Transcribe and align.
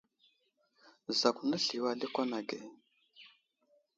Zakw 1.19 1.37
nesliyo 1.49 1.83
a 1.91 1.93
lakwan 1.99 2.31
age. 2.39 2.57